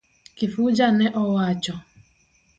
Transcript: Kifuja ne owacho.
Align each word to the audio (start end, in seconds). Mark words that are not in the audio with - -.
Kifuja 0.37 0.87
ne 0.97 1.05
owacho. 1.21 1.75